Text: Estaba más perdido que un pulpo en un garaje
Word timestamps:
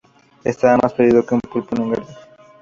Estaba 0.43 0.77
más 0.81 0.93
perdido 0.93 1.23
que 1.23 1.35
un 1.35 1.41
pulpo 1.41 1.75
en 1.75 1.81
un 1.83 1.89
garaje 1.91 2.15